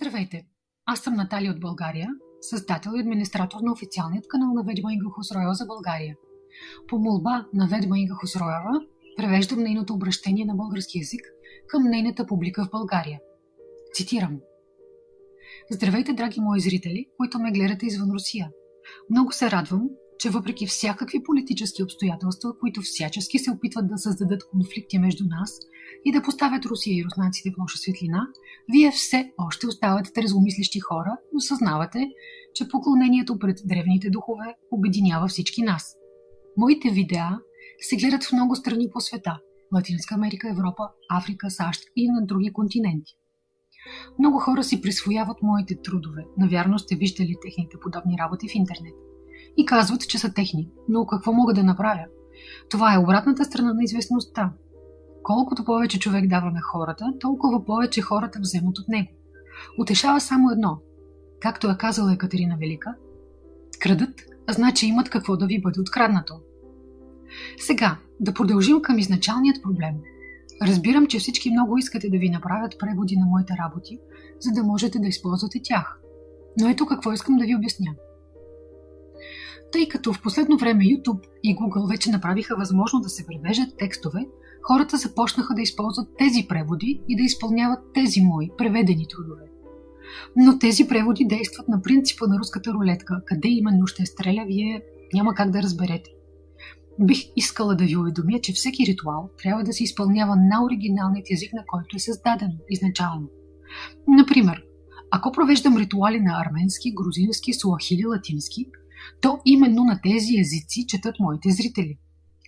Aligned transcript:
Здравейте! 0.00 0.46
Аз 0.86 1.00
съм 1.00 1.14
Наталия 1.14 1.52
от 1.52 1.60
България, 1.60 2.08
създател 2.40 2.90
и 2.96 3.00
администратор 3.00 3.60
на 3.62 3.72
официалният 3.72 4.28
канал 4.28 4.54
на 4.54 4.62
Ведьма 4.62 4.92
Инга 4.92 5.06
Хосроева 5.10 5.54
за 5.54 5.66
България. 5.66 6.16
По 6.88 6.98
молба 6.98 7.46
на 7.54 7.66
Ведьма 7.66 7.98
Инга 7.98 8.14
Хосроева 8.14 8.80
превеждам 9.16 9.58
нейното 9.58 9.94
обращение 9.94 10.44
на 10.44 10.54
български 10.54 10.98
язик 10.98 11.20
към 11.66 11.84
нейната 11.84 12.26
публика 12.26 12.64
в 12.64 12.70
България. 12.70 13.20
Цитирам. 13.94 14.40
Здравейте, 15.70 16.12
драги 16.12 16.40
мои 16.40 16.60
зрители, 16.60 17.06
които 17.16 17.38
ме 17.38 17.52
гледате 17.52 17.86
извън 17.86 18.10
Русия. 18.10 18.50
Много 19.10 19.32
се 19.32 19.50
радвам, 19.50 19.88
че 20.18 20.30
въпреки 20.30 20.66
всякакви 20.66 21.22
политически 21.22 21.82
обстоятелства, 21.82 22.58
които 22.60 22.80
всячески 22.80 23.38
се 23.38 23.50
опитват 23.50 23.88
да 23.88 23.98
създадат 23.98 24.50
конфликти 24.50 24.98
между 24.98 25.24
нас 25.24 25.58
и 26.04 26.12
да 26.12 26.22
поставят 26.22 26.64
Русия 26.64 26.96
и 26.96 27.04
руснаците 27.04 27.50
в 27.50 27.58
лоша 27.60 27.78
светлина, 27.78 28.28
вие 28.72 28.90
все 28.90 29.32
още 29.38 29.66
оставате 29.66 30.12
трезомислещи 30.12 30.80
хора 30.80 31.16
и 31.34 31.36
осъзнавате, 31.36 32.08
че 32.54 32.68
поклонението 32.68 33.38
пред 33.38 33.58
древните 33.64 34.10
духове 34.10 34.54
обединява 34.70 35.28
всички 35.28 35.62
нас. 35.62 35.96
Моите 36.56 36.90
видеа 36.90 37.38
се 37.80 37.96
гледат 37.96 38.24
в 38.24 38.32
много 38.32 38.56
страни 38.56 38.90
по 38.92 39.00
света– 39.00 39.40
Латинска 39.74 40.14
Америка, 40.14 40.48
Европа, 40.50 40.88
Африка, 41.10 41.50
САЩ 41.50 41.82
и 41.96 42.10
на 42.10 42.26
други 42.26 42.52
континенти. 42.52 43.12
Много 44.18 44.38
хора 44.38 44.64
си 44.64 44.82
присвояват 44.82 45.42
моите 45.42 45.82
трудове. 45.82 46.24
Навярно 46.38 46.78
сте 46.78 46.96
виждали 46.96 47.34
техните 47.42 47.76
подобни 47.82 48.16
работи 48.18 48.48
в 48.48 48.54
интернет 48.54 49.07
и 49.56 49.66
казват, 49.66 50.08
че 50.08 50.18
са 50.18 50.32
техни. 50.32 50.70
Но 50.88 51.06
какво 51.06 51.32
мога 51.32 51.54
да 51.54 51.64
направя? 51.64 52.04
Това 52.70 52.94
е 52.94 52.98
обратната 52.98 53.44
страна 53.44 53.72
на 53.72 53.84
известността. 53.84 54.52
Колкото 55.22 55.64
повече 55.64 55.98
човек 55.98 56.26
дава 56.26 56.50
на 56.50 56.60
хората, 56.62 57.04
толкова 57.20 57.64
повече 57.64 58.00
хората 58.00 58.38
вземат 58.40 58.78
от 58.78 58.88
него. 58.88 59.08
Утешава 59.78 60.20
само 60.20 60.50
едно. 60.50 60.78
Както 61.40 61.70
е 61.70 61.76
казала 61.78 62.12
Екатерина 62.12 62.56
Велика, 62.56 62.94
крадат, 63.80 64.14
значи 64.50 64.86
имат 64.86 65.10
какво 65.10 65.36
да 65.36 65.46
ви 65.46 65.60
бъде 65.60 65.80
откраднато. 65.80 66.34
Сега, 67.58 67.98
да 68.20 68.34
продължим 68.34 68.82
към 68.82 68.98
изначалният 68.98 69.62
проблем. 69.62 69.94
Разбирам, 70.62 71.06
че 71.06 71.18
всички 71.18 71.50
много 71.50 71.78
искате 71.78 72.10
да 72.10 72.18
ви 72.18 72.30
направят 72.30 72.74
преводи 72.78 73.16
на 73.16 73.26
моите 73.26 73.54
работи, 73.64 73.98
за 74.40 74.50
да 74.50 74.62
можете 74.62 74.98
да 74.98 75.08
използвате 75.08 75.60
тях. 75.62 76.00
Но 76.60 76.68
ето 76.68 76.86
какво 76.86 77.12
искам 77.12 77.36
да 77.36 77.44
ви 77.44 77.56
обясня– 77.56 77.94
тъй 79.72 79.88
като 79.88 80.12
в 80.12 80.22
последно 80.22 80.58
време 80.58 80.84
YouTube 80.84 81.22
и 81.42 81.56
Google 81.56 81.88
вече 81.88 82.10
направиха 82.10 82.56
възможно 82.56 83.00
да 83.00 83.08
се 83.08 83.26
превеждат 83.26 83.76
текстове, 83.78 84.26
хората 84.62 84.96
започнаха 84.96 85.54
да 85.54 85.62
използват 85.62 86.08
тези 86.18 86.46
преводи 86.48 87.02
и 87.08 87.16
да 87.16 87.22
изпълняват 87.22 87.78
тези 87.94 88.20
мои 88.20 88.50
преведени 88.58 89.06
трудове. 89.08 89.44
Но 90.36 90.58
тези 90.58 90.88
преводи 90.88 91.24
действат 91.24 91.68
на 91.68 91.82
принципа 91.82 92.26
на 92.26 92.38
руската 92.38 92.72
рулетка. 92.72 93.22
Къде 93.26 93.48
именно 93.48 93.86
ще 93.86 94.06
стреля, 94.06 94.44
вие 94.46 94.82
няма 95.14 95.34
как 95.34 95.50
да 95.50 95.62
разберете. 95.62 96.10
Бих 97.00 97.18
искала 97.36 97.74
да 97.74 97.84
ви 97.84 97.96
уведомя, 97.96 98.40
че 98.40 98.52
всеки 98.52 98.86
ритуал 98.86 99.30
трябва 99.42 99.64
да 99.64 99.72
се 99.72 99.84
изпълнява 99.84 100.36
на 100.36 100.64
оригиналният 100.64 101.30
език, 101.30 101.52
на 101.52 101.64
който 101.66 101.96
е 101.96 101.98
създаден 101.98 102.50
изначално. 102.70 103.28
Например, 104.08 104.62
ако 105.10 105.32
провеждам 105.32 105.76
ритуали 105.76 106.20
на 106.20 106.42
арменски, 106.46 106.94
грузински, 106.94 107.54
суахили, 107.54 108.06
латински– 108.06 108.66
то 109.20 109.38
именно 109.44 109.84
на 109.84 110.00
тези 110.02 110.38
езици 110.40 110.86
четат 110.86 111.14
моите 111.20 111.50
зрители. 111.50 111.98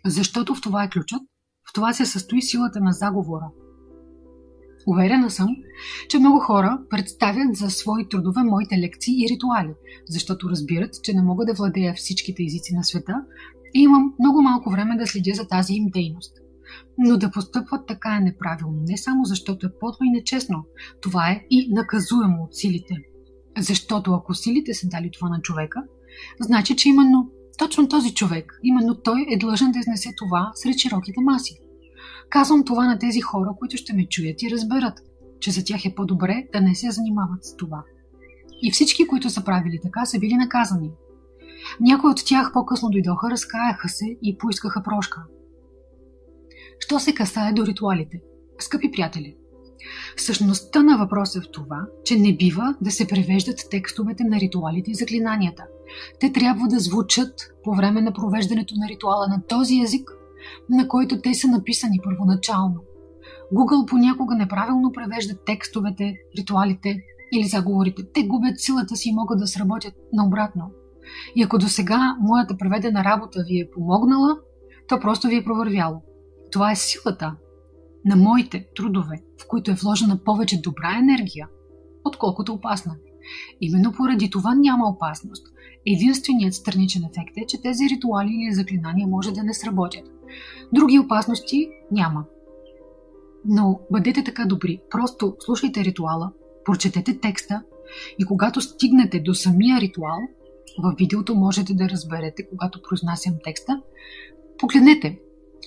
Защото 0.07 0.55
в 0.55 0.61
това 0.61 0.85
е 0.85 0.91
ключът, 0.91 1.23
в 1.71 1.73
това 1.73 1.93
се 1.93 2.07
състои 2.07 2.43
силата 2.43 2.81
на 2.81 2.93
заговора. 2.93 3.51
Уверена 4.87 5.31
съм, 5.31 5.49
че 6.09 6.19
много 6.19 6.39
хора 6.41 6.79
представят 6.91 7.57
за 7.57 7.71
свои 7.71 8.09
трудове 8.09 8.43
моите 8.43 8.79
лекции 8.79 9.25
и 9.25 9.29
ритуали, 9.35 9.75
защото 10.07 10.51
разбират, 10.51 10.91
че 11.03 11.13
не 11.13 11.23
мога 11.23 11.45
да 11.47 11.55
владея 11.55 11.95
всичките 11.95 12.43
езици 12.43 12.75
на 12.75 12.85
света 12.85 13.15
и 13.75 13.81
имам 13.81 14.15
много 14.21 14.43
малко 14.43 14.71
време 14.71 14.97
да 14.97 15.07
следя 15.07 15.35
за 15.35 15.49
тази 15.49 15.75
им 15.75 15.87
дейност. 15.93 16.37
Но 16.99 17.17
да 17.17 17.31
постъпват 17.31 17.87
така 17.87 18.17
е 18.17 18.25
неправилно, 18.25 18.83
не 18.89 18.97
само 18.97 19.25
защото 19.25 19.67
е 19.67 19.79
подло 19.81 20.05
и 20.05 20.11
нечестно, 20.11 20.65
това 21.01 21.31
е 21.31 21.45
и 21.51 21.75
наказуемо 21.75 22.43
от 22.43 22.55
силите. 22.55 22.95
Защото 23.59 24.13
ако 24.13 24.35
силите 24.35 24.75
са 24.75 24.89
дали 24.89 25.11
това 25.11 25.29
на 25.29 25.41
човека, 25.41 25.83
значи, 26.41 26.77
че 26.77 26.89
именно 26.89 27.31
точно 27.59 27.89
този 27.89 28.15
човек, 28.15 28.61
именно 28.63 28.95
той 28.95 29.27
е 29.31 29.39
длъжен 29.39 29.73
да 29.73 29.79
изнесе 29.79 30.15
това 30.17 30.53
сред 30.55 30.79
широките 30.79 31.21
маси. 31.21 31.59
Казвам 32.31 32.65
това 32.65 32.87
на 32.87 32.99
тези 32.99 33.21
хора, 33.21 33.51
които 33.59 33.77
ще 33.77 33.93
ме 33.93 34.07
чуят 34.07 34.43
и 34.43 34.51
разберат, 34.51 34.99
че 35.41 35.51
за 35.51 35.65
тях 35.65 35.85
е 35.85 35.95
по-добре 35.95 36.47
да 36.53 36.61
не 36.61 36.75
се 36.75 36.91
занимават 36.91 37.45
с 37.45 37.57
това. 37.57 37.85
И 38.63 38.71
всички, 38.71 39.07
които 39.07 39.31
са 39.31 39.45
правили 39.45 39.79
така, 39.83 40.05
са 40.05 40.19
били 40.19 40.35
наказани. 40.35 40.91
Някои 41.81 42.11
от 42.11 42.25
тях 42.27 42.53
по-късно 42.53 42.91
дойдоха, 42.91 43.31
разкаяха 43.31 43.89
се 43.89 44.07
и 44.23 44.39
поискаха 44.39 44.83
прошка. 44.83 45.23
Що 46.79 47.01
се 47.01 47.15
касае 47.15 47.53
до 47.53 47.67
ритуалите? 47.67 48.21
Скъпи 48.59 48.91
приятели, 48.91 49.37
Същността 50.17 50.83
на 50.83 50.99
въпроса 50.99 51.39
е 51.39 51.43
в 51.43 51.51
това, 51.53 51.81
че 52.05 52.19
не 52.19 52.37
бива 52.37 52.75
да 52.81 52.91
се 52.91 53.07
превеждат 53.07 53.61
текстовете 53.71 54.25
на 54.25 54.41
ритуалите 54.41 54.91
и 54.91 54.95
заклинанията. 54.95 55.65
Те 56.21 56.33
трябва 56.33 56.69
да 56.69 56.79
звучат 56.79 57.33
по 57.65 57.75
време 57.75 58.01
на 58.01 58.13
провеждането 58.13 58.75
на 58.77 58.89
ритуала 58.89 59.29
на 59.29 59.43
този 59.49 59.81
език, 59.81 60.11
на 60.71 60.89
който 60.89 61.21
те 61.21 61.35
са 61.35 61.49
написани 61.49 62.01
първоначално. 62.05 62.81
Google 63.55 63.89
понякога 63.89 64.35
неправилно 64.35 64.93
превежда 64.93 65.35
текстовете, 65.47 66.17
ритуалите 66.39 67.03
или 67.33 67.47
заговорите. 67.47 68.03
Те 68.15 68.27
губят 68.27 68.61
силата 68.61 68.97
си 68.97 69.09
и 69.09 69.15
могат 69.15 69.39
да 69.39 69.47
сработят 69.47 69.95
наобратно. 70.13 70.71
И 71.37 71.43
ако 71.43 71.59
до 71.59 71.69
сега 71.69 72.17
моята 72.21 72.57
преведена 72.57 73.05
работа 73.05 73.45
ви 73.49 73.61
е 73.61 73.71
помогнала, 73.71 74.37
то 74.89 75.01
просто 75.01 75.29
ви 75.29 75.37
е 75.37 75.45
провървяло. 75.45 76.03
Това 76.53 76.73
е 76.73 76.77
силата 76.77 77.37
на 78.05 78.17
моите 78.17 78.67
трудове, 78.77 79.23
в 79.43 79.49
които 79.49 79.71
е 79.71 79.75
вложена 79.75 80.25
повече 80.25 80.61
добра 80.61 80.99
енергия, 80.99 81.49
отколкото 82.05 82.53
опасна. 82.53 82.97
Именно 83.61 83.93
поради 83.93 84.31
това 84.31 84.55
няма 84.55 84.89
опасност. 84.89 85.47
Единственият 85.87 86.55
страничен 86.55 87.03
ефект 87.05 87.37
е, 87.37 87.47
че 87.47 87.63
тези 87.63 87.85
ритуали 87.85 88.31
или 88.33 88.55
заклинания 88.55 89.07
може 89.07 89.33
да 89.33 89.43
не 89.43 89.55
сработят. 89.55 90.05
Други 90.73 90.99
опасности 90.99 91.71
няма. 91.91 92.25
Но 93.45 93.81
бъдете 93.93 94.25
така 94.25 94.45
добри, 94.45 94.81
просто 94.91 95.37
слушайте 95.41 95.85
ритуала, 95.85 96.33
прочетете 96.65 97.21
текста 97.21 97.63
и 98.19 98.25
когато 98.25 98.61
стигнете 98.61 99.21
до 99.21 99.35
самия 99.35 99.81
ритуал, 99.81 100.19
във 100.79 100.95
видеото 100.99 101.35
можете 101.35 101.75
да 101.75 101.89
разберете, 101.89 102.49
когато 102.49 102.83
произнасям 102.83 103.35
текста, 103.45 103.83
погледнете. 104.59 105.19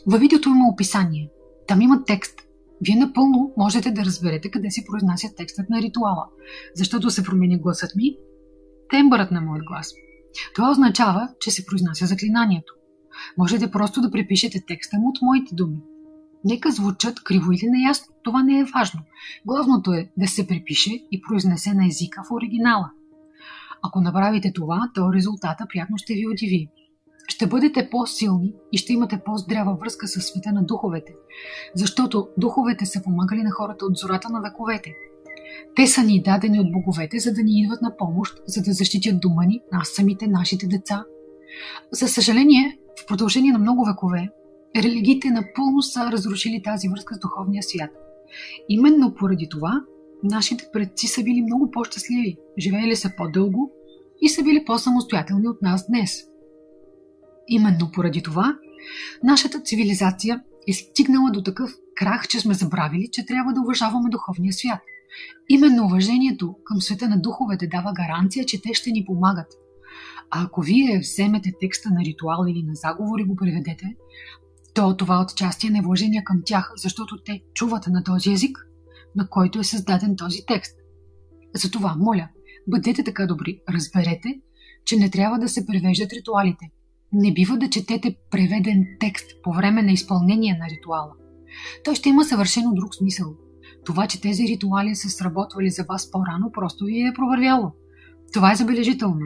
Във 0.06 0.20
видеото 0.20 0.50
има 0.50 0.70
описание. 0.70 1.30
Там 1.68 1.82
има 1.82 2.04
текст. 2.04 2.40
Вие 2.86 2.96
напълно 2.96 3.54
можете 3.58 3.92
да 3.92 4.06
разберете 4.06 4.52
къде 4.52 4.72
се 4.72 4.86
произнася 4.86 5.28
текстът 5.38 5.70
на 5.70 5.82
ритуала, 5.82 6.26
защото 6.76 7.10
се 7.10 7.24
промени 7.24 7.60
гласът 7.60 7.96
ми, 7.96 8.16
тембърът 8.90 9.32
на 9.32 9.42
моят 9.42 9.66
глас. 9.66 9.94
Това 10.56 10.72
означава, 10.72 11.30
че 11.40 11.52
се 11.52 11.66
произнася 11.66 12.06
заклинанието. 12.06 12.74
Можете 13.38 13.72
просто 13.72 14.02
да 14.02 14.12
препишете 14.12 14.64
текста 14.68 14.98
му 15.00 15.10
от 15.10 15.22
моите 15.22 15.56
думи. 15.56 15.78
Нека 16.46 16.72
звучат 16.72 17.24
криво 17.24 17.52
или 17.52 17.70
неясно, 17.70 18.14
това 18.24 18.44
не 18.44 18.60
е 18.60 18.66
важно. 18.76 19.00
Главното 19.46 19.94
е 19.94 20.12
да 20.18 20.28
се 20.28 20.48
препише 20.48 20.92
и 21.12 21.22
произнесе 21.22 21.74
на 21.74 21.88
езика 21.88 22.24
в 22.24 22.32
оригинала. 22.32 22.92
Ако 23.84 24.02
направите 24.02 24.52
това, 24.54 24.92
то 24.94 25.14
резултата 25.14 25.66
приятно 25.70 25.98
ще 25.98 26.14
ви 26.14 26.28
удиви 26.28 26.70
ще 27.28 27.48
бъдете 27.48 27.90
по-силни 27.90 28.54
и 28.72 28.78
ще 28.78 28.94
имате 28.94 29.22
по-здрава 29.26 29.74
връзка 29.74 30.08
с 30.08 30.22
света 30.22 30.52
на 30.52 30.64
духовете, 30.64 31.16
защото 31.76 32.28
духовете 32.38 32.86
са 32.86 33.04
помагали 33.04 33.44
на 33.44 33.52
хората 33.52 33.86
от 33.86 33.98
зората 33.98 34.30
на 34.30 34.42
вековете. 34.42 34.96
Те 35.76 35.88
са 35.88 36.04
ни 36.04 36.22
дадени 36.22 36.60
от 36.60 36.72
боговете, 36.72 37.20
за 37.20 37.34
да 37.34 37.44
ни 37.44 37.62
идват 37.62 37.82
на 37.82 37.98
помощ, 37.98 38.44
за 38.48 38.62
да 38.62 38.74
защитят 38.74 39.20
дома 39.20 39.46
ни, 39.46 39.62
нас 39.72 39.90
самите, 39.90 40.28
нашите 40.28 40.68
деца. 40.68 41.06
За 41.92 42.08
съжаление, 42.08 42.80
в 43.04 43.06
продължение 43.06 43.52
на 43.52 43.60
много 43.60 43.86
векове, 43.86 44.30
религиите 44.76 45.30
напълно 45.30 45.82
са 45.82 46.12
разрушили 46.12 46.62
тази 46.64 46.90
връзка 46.90 47.16
с 47.16 47.20
духовния 47.20 47.64
свят. 47.64 47.92
Именно 48.70 49.16
поради 49.16 49.50
това, 49.50 49.82
нашите 50.24 50.66
предци 50.74 51.08
са 51.08 51.24
били 51.24 51.42
много 51.42 51.72
по-щастливи, 51.72 52.38
живеели 52.58 52.96
са 52.96 53.12
по-дълго 53.18 53.72
и 54.22 54.30
са 54.30 54.44
били 54.44 54.66
по-самостоятелни 54.66 55.48
от 55.48 55.62
нас 55.62 55.88
днес– 55.88 56.24
Именно 57.48 57.92
поради 57.92 58.24
това, 58.24 58.58
нашата 59.24 59.62
цивилизация 59.62 60.42
е 60.68 60.74
стигнала 60.74 61.32
до 61.32 61.44
такъв 61.44 61.72
крах, 61.96 62.28
че 62.28 62.40
сме 62.40 62.54
забравили, 62.54 63.10
че 63.12 63.26
трябва 63.26 63.54
да 63.54 63.62
уважаваме 63.62 64.10
духовния 64.10 64.54
свят. 64.54 64.80
Именно 65.50 65.86
уважението 65.86 66.56
към 66.66 66.82
света 66.82 67.10
на 67.10 67.22
духовете 67.22 67.68
дава 67.68 67.94
гаранция, 67.94 68.46
че 68.46 68.62
те 68.62 68.74
ще 68.74 68.92
ни 68.92 69.06
помагат. 69.06 69.48
А 70.32 70.44
ако 70.44 70.62
вие 70.62 71.00
вземете 71.00 71.52
текста 71.60 71.90
на 71.90 72.00
ритуал 72.06 72.46
или 72.48 72.64
на 72.64 72.76
заговор 72.76 73.20
и 73.20 73.24
го 73.24 73.36
преведете, 73.36 73.96
то 74.74 74.98
това 74.98 75.22
отчасти 75.22 75.68
е 75.68 75.70
невложение 75.70 76.24
към 76.24 76.42
тях, 76.46 76.72
защото 76.76 77.24
те 77.26 77.42
чуват 77.54 77.88
на 77.88 78.04
този 78.04 78.32
език, 78.32 78.58
на 79.16 79.28
който 79.30 79.60
е 79.60 79.64
създаден 79.64 80.16
този 80.16 80.46
текст. 80.48 80.78
Затова, 81.56 81.96
моля, 82.00 82.30
бъдете 82.68 83.04
така 83.04 83.26
добри, 83.26 83.62
разберете, 83.70 84.42
че 84.86 84.98
не 84.98 85.10
трябва 85.10 85.40
да 85.40 85.50
се 85.50 85.66
превеждат 85.66 86.14
ритуалите. 86.14 86.72
Не 87.14 87.34
бива 87.34 87.58
да 87.58 87.70
четете 87.70 88.16
преведен 88.32 88.86
текст 89.00 89.26
по 89.44 89.54
време 89.54 89.84
на 89.84 89.92
изпълнение 89.92 90.58
на 90.60 90.66
ритуала. 90.70 91.12
Той 91.84 91.96
ще 91.96 92.10
има 92.10 92.26
съвършено 92.26 92.74
друг 92.74 92.96
смисъл. 92.96 93.28
Това, 93.86 94.08
че 94.08 94.22
тези 94.22 94.44
ритуали 94.44 94.96
са 94.96 95.10
сработвали 95.10 95.70
за 95.70 95.84
вас 95.84 96.12
по-рано, 96.12 96.52
просто 96.52 96.86
ви 96.86 97.08
е 97.08 97.14
провървяло. 97.16 97.72
Това 98.34 98.52
е 98.52 98.56
забележително. 98.56 99.26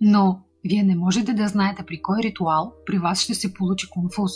Но 0.00 0.40
вие 0.64 0.82
не 0.82 0.96
можете 0.96 1.32
да 1.32 1.48
знаете 1.48 1.82
при 1.86 2.02
кой 2.02 2.18
ритуал 2.22 2.72
при 2.86 2.98
вас 2.98 3.20
ще 3.20 3.34
се 3.34 3.54
получи 3.54 3.90
конфуз. 3.90 4.32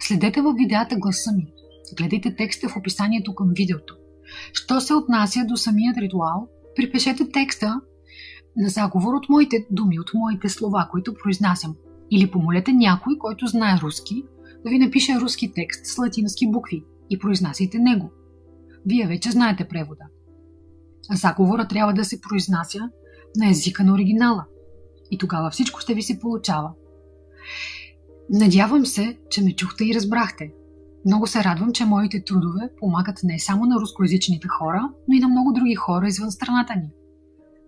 Следете 0.00 0.40
в 0.40 0.54
видеята 0.58 0.96
гласа 0.96 1.32
ми. 1.32 1.46
Гледайте 1.98 2.36
текста 2.36 2.68
в 2.68 2.76
описанието 2.76 3.34
към 3.34 3.48
видеото. 3.56 3.96
Що 4.52 4.80
се 4.80 4.94
отнася 4.94 5.44
до 5.44 5.56
самият 5.56 5.96
ритуал, 5.96 6.48
припишете 6.76 7.30
текста 7.30 7.80
на 8.56 8.68
заговор 8.68 9.14
от 9.14 9.28
моите 9.28 9.66
думи, 9.70 10.00
от 10.00 10.10
моите 10.14 10.48
слова, 10.48 10.88
които 10.90 11.14
произнасям. 11.14 11.74
Или 12.10 12.30
помолете 12.30 12.72
някой, 12.72 13.18
който 13.18 13.46
знае 13.46 13.78
руски, 13.82 14.24
да 14.64 14.70
ви 14.70 14.78
напише 14.78 15.20
руски 15.20 15.52
текст 15.52 15.86
с 15.86 15.98
латински 15.98 16.50
букви 16.50 16.84
и 17.10 17.18
произнасяйте 17.18 17.78
него. 17.78 18.10
Вие 18.86 19.06
вече 19.06 19.30
знаете 19.30 19.68
превода. 19.68 20.04
Заговора 21.10 21.68
трябва 21.68 21.92
да 21.92 22.04
се 22.04 22.20
произнася 22.20 22.90
на 23.36 23.50
езика 23.50 23.84
на 23.84 23.92
оригинала. 23.92 24.44
И 25.10 25.18
тогава 25.18 25.50
всичко 25.50 25.80
ще 25.80 25.94
ви 25.94 26.02
се 26.02 26.20
получава. 26.20 26.72
Надявам 28.30 28.86
се, 28.86 29.18
че 29.30 29.42
ме 29.42 29.56
чухте 29.56 29.84
и 29.84 29.94
разбрахте. 29.94 30.52
Много 31.06 31.26
се 31.26 31.44
радвам, 31.44 31.72
че 31.72 31.84
моите 31.84 32.24
трудове 32.24 32.70
помагат 32.80 33.20
не 33.24 33.38
само 33.38 33.66
на 33.66 33.80
рускоязичните 33.80 34.48
хора, 34.48 34.90
но 35.08 35.14
и 35.14 35.20
на 35.20 35.28
много 35.28 35.52
други 35.52 35.74
хора 35.74 36.06
извън 36.06 36.30
страната 36.30 36.74
ни. 36.76 36.90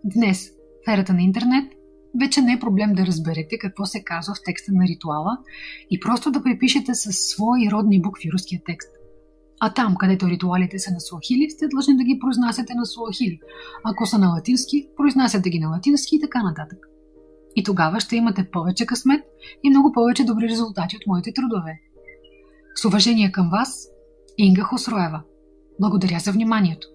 Днес, 0.04 0.50
в 0.86 0.90
ерата 0.90 1.12
на 1.12 1.22
интернет, 1.22 1.72
вече 2.20 2.40
не 2.40 2.52
е 2.52 2.60
проблем 2.60 2.92
да 2.92 3.06
разберете 3.06 3.58
какво 3.58 3.86
се 3.86 4.04
казва 4.04 4.34
в 4.34 4.42
текста 4.44 4.72
на 4.72 4.84
ритуала 4.84 5.38
и 5.90 6.00
просто 6.00 6.30
да 6.30 6.42
препишете 6.42 6.94
със 6.94 7.16
свои 7.18 7.70
родни 7.70 8.02
букви 8.02 8.30
руския 8.32 8.60
текст. 8.66 8.90
А 9.60 9.74
там, 9.74 9.96
където 9.96 10.28
ритуалите 10.28 10.78
са 10.78 10.92
на 10.92 11.00
суахили, 11.00 11.50
сте 11.50 11.68
длъжни 11.68 11.96
да 11.96 12.04
ги 12.04 12.18
произнасяте 12.18 12.74
на 12.74 12.86
суахили. 12.86 13.40
Ако 13.84 14.06
са 14.06 14.18
на 14.18 14.28
латински, 14.28 14.88
произнасяте 14.96 15.50
ги 15.50 15.58
на 15.58 15.68
латински 15.68 16.16
и 16.16 16.20
така 16.20 16.42
нататък. 16.42 16.78
И 17.56 17.64
тогава 17.64 18.00
ще 18.00 18.16
имате 18.16 18.50
повече 18.50 18.86
късмет 18.86 19.24
и 19.62 19.70
много 19.70 19.92
повече 19.92 20.24
добри 20.24 20.48
резултати 20.48 20.96
от 20.96 21.06
моите 21.06 21.32
трудове. 21.32 21.80
С 22.74 22.84
уважение 22.84 23.32
към 23.32 23.50
вас, 23.50 23.88
Инга 24.38 24.62
Хосроева. 24.62 25.22
Благодаря 25.80 26.18
за 26.18 26.32
вниманието. 26.32 26.88